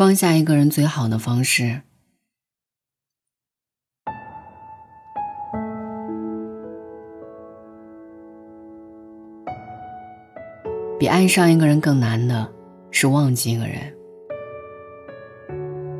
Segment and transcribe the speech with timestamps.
[0.00, 1.82] 放下一个人最好的方式，
[10.98, 12.50] 比爱上一个人更难的
[12.90, 13.92] 是忘记一个人；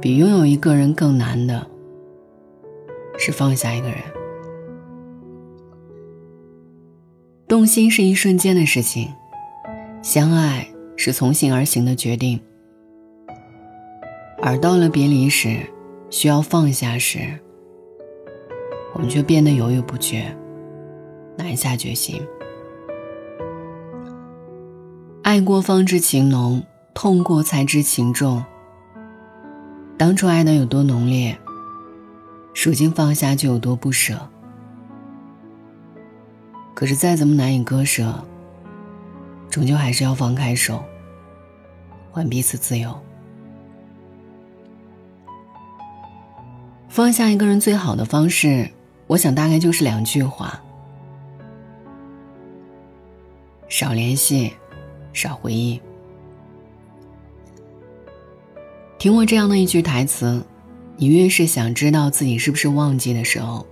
[0.00, 1.70] 比拥有一个人更难的
[3.18, 3.98] 是放下一个人。
[7.46, 9.12] 动心是一瞬间的事情，
[10.00, 12.40] 相爱是从心而行的决定。
[14.42, 15.60] 而到了别离时，
[16.08, 17.38] 需要放下时，
[18.94, 20.34] 我们却变得犹豫不决，
[21.36, 22.20] 难下决心。
[25.22, 26.62] 爱过方知情浓，
[26.94, 28.42] 痛过才知情重。
[29.98, 31.38] 当初爱的有多浓烈，
[32.64, 34.18] 如今放下就有多不舍。
[36.74, 38.24] 可是再怎么难以割舍，
[39.50, 40.82] 终究还是要放开手，
[42.10, 42.98] 还彼此自由。
[46.90, 48.68] 放下一个人最好的方式，
[49.06, 50.60] 我想大概就是两句话：
[53.68, 54.52] 少联系，
[55.12, 55.80] 少回忆。
[58.98, 60.44] 听过这样的一句台词，
[60.96, 63.64] 你越是想知道自己是不是忘记的时候，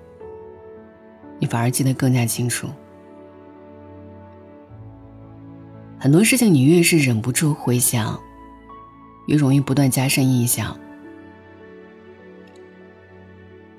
[1.40, 2.68] 你反而记得更加清楚。
[5.98, 8.16] 很多事情，你越是忍不住回想，
[9.26, 10.78] 越容易不断加深印象。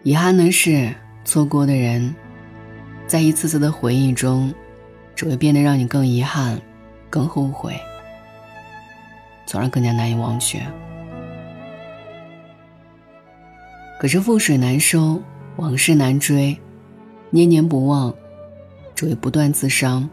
[0.03, 2.15] 遗憾的是，错过的人，
[3.05, 4.53] 在一次次的回忆中，
[5.13, 6.59] 只会变得让你更遗憾、
[7.09, 7.77] 更后悔，
[9.45, 10.61] 从而更加难以忘却。
[13.99, 15.21] 可是覆水难收，
[15.57, 16.57] 往事难追，
[17.29, 18.15] 念念不忘，
[18.95, 20.09] 只会不断自伤。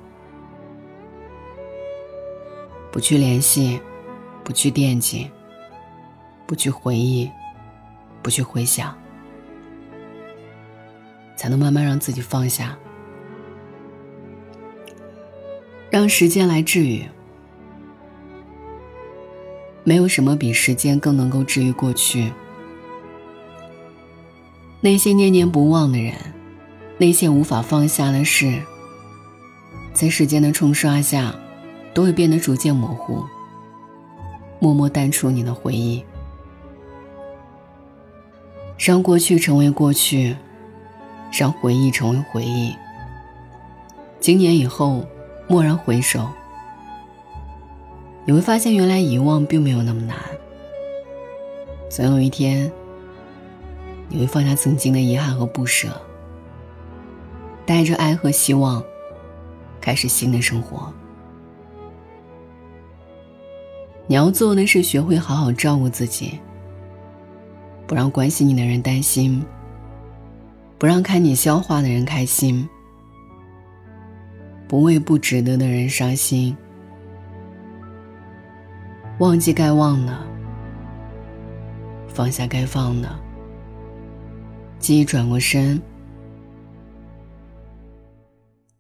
[2.91, 3.81] 不去联系，
[4.43, 5.31] 不去惦记，
[6.45, 7.31] 不去回忆，
[8.21, 8.93] 不去回想。
[11.37, 12.77] 才能慢慢让自己放下，
[15.91, 17.05] 让时间来治愈。
[19.85, 22.33] 没有什么比时间更能够治愈过去。
[24.81, 26.15] 那些念念不忘的人，
[26.99, 28.61] 那些无法放下的事，
[29.93, 31.35] 在时间的冲刷下，
[31.95, 33.25] 都会变得逐渐模糊，
[34.59, 36.05] 默默淡出你的回忆，
[38.79, 40.37] 让过去成为过去。
[41.33, 42.75] 让回忆成为回忆。
[44.21, 45.05] 经年以后，
[45.49, 46.29] 蓦然回首，
[48.25, 50.17] 你会发现，原来遗忘并没有那么难。
[51.89, 52.71] 总有一天，
[54.09, 55.89] 你会放下曾经的遗憾和不舍，
[57.65, 58.83] 带着爱和希望，
[59.81, 60.93] 开始新的生活。
[64.09, 66.41] 你要做的是学会好好照顾自己，
[67.87, 69.45] 不让关心你的人担心。
[70.79, 72.69] 不让看你笑话的人开心，
[74.69, 76.55] 不为不值得的人伤心，
[79.19, 80.15] 忘记该忘的，
[82.07, 83.09] 放下该放的，
[84.79, 85.81] 记忆转过身，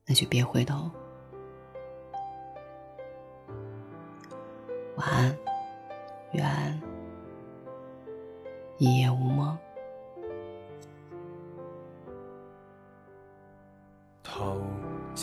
[0.06, 0.90] 那就别回头。
[4.96, 5.36] 晚安，
[6.32, 6.80] 愿
[8.76, 9.56] 一夜无梦。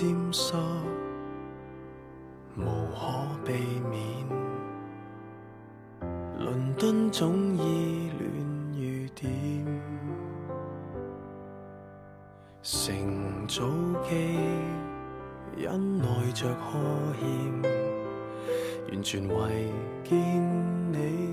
[0.04, 0.54] 沾湿，
[2.58, 2.62] 无
[2.94, 3.00] 可
[3.46, 3.54] 避
[3.90, 3.96] 免。
[6.40, 8.30] 伦敦总依恋
[8.76, 9.66] 雨点，
[12.62, 13.64] 乘早
[14.04, 14.38] 机
[15.56, 17.24] 忍耐着呵欠，
[18.92, 19.72] 完全为
[20.04, 20.18] 见
[20.92, 21.33] 你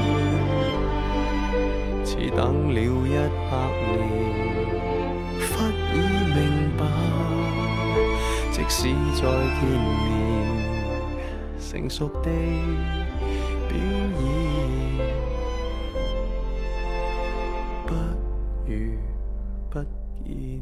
[2.21, 2.83] 似等了一
[3.49, 3.51] 百
[3.81, 3.97] 年
[5.39, 5.51] 忽
[5.91, 5.97] 已
[6.35, 6.39] 明
[6.77, 6.79] 白
[8.51, 8.79] 即使
[9.15, 9.21] 再
[9.59, 10.07] 见面
[11.59, 12.29] 成熟地
[13.67, 14.29] 表演
[17.87, 17.89] 不
[18.67, 18.71] 如
[19.71, 19.73] 不
[20.23, 20.61] 见。